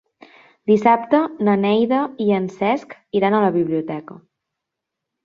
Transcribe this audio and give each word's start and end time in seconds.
Dissabte 0.69 1.19
na 1.49 1.53
Neida 1.65 1.99
i 2.25 2.27
en 2.37 2.47
Cesc 2.53 2.97
iran 3.21 3.37
a 3.37 3.43
la 3.45 3.53
biblioteca. 3.59 4.19